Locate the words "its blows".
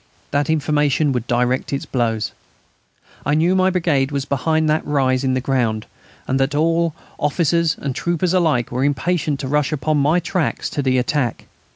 1.71-2.31